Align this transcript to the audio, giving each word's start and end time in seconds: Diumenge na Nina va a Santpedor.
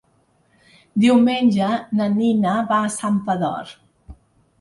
Diumenge 1.03 1.67
na 1.99 2.07
Nina 2.13 2.55
va 2.73 2.79
a 2.87 2.91
Santpedor. 2.95 3.75